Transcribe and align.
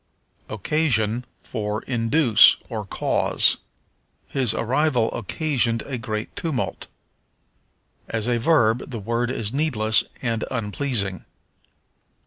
Occasion 0.49 1.27
for 1.43 1.83
Induce, 1.83 2.57
or 2.69 2.87
Cause. 2.87 3.57
"His 4.27 4.51
arrival 4.55 5.11
occasioned 5.13 5.83
a 5.85 5.99
great 5.99 6.35
tumult." 6.35 6.87
As 8.09 8.25
a 8.27 8.39
verb, 8.39 8.89
the 8.89 8.97
word 8.97 9.29
is 9.29 9.53
needless 9.53 10.03
and 10.23 10.43
unpleasing. 10.49 11.25